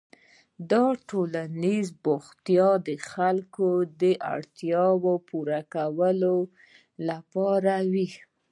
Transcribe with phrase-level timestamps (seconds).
[0.71, 3.69] دا ټولنیز بوختیاوې د خلکو
[4.01, 6.37] د اړتیاوو پوره کولو
[7.09, 8.09] لپاره وې.